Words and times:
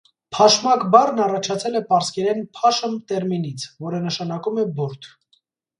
«Փաշմակ» 0.35 0.85
բառն 0.95 1.21
առաջացել 1.25 1.77
է 1.81 1.83
պարսկերեն 1.91 2.43
«փաշմ» 2.57 2.99
տերմինից, 3.13 3.71
որը 3.87 4.05
նշանակում 4.09 4.63
է 4.65 4.71
բուրդ։ 4.81 5.17